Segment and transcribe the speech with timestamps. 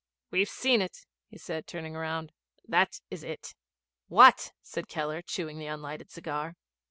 [0.31, 2.31] 'We've seen it,' he said, turning round.
[2.67, 3.53] 'That is it.'
[4.07, 6.55] 'What?' said Keller, chewing the unlighted cigar.